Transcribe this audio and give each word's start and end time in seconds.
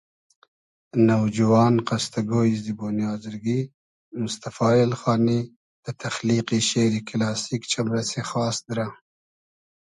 نوجوان 1.07 1.75
قستۂ 1.87 2.21
گۉیی 2.29 2.55
زیبونی 2.63 3.03
آزرگی 3.13 3.59
موستئفا 4.19 4.69
ایلخانی 4.79 5.39
دۂ 5.83 5.89
تئخلیقی 6.01 6.59
شېری 6.69 7.01
کیلاسیک 7.07 7.61
چئمرئسی 7.71 8.21
خاس 8.29 8.57
دیرۂ 8.65 8.87